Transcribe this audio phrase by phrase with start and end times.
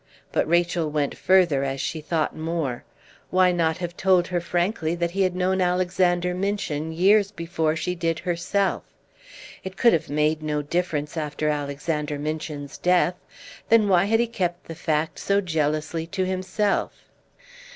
[0.31, 2.83] But Rachel went further as she thought more.
[3.29, 7.93] Why not have told her frankly that he had known Alexander Minchin years before she
[7.93, 8.81] did herself?
[9.63, 13.13] It could have made no difference after Alexander Minchin's death;
[13.69, 17.07] then why had he kept the fact so jealously to himself?